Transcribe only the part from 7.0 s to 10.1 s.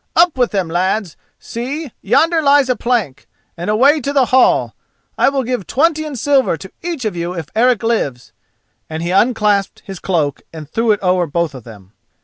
of you if Eric lives," and he unclasped his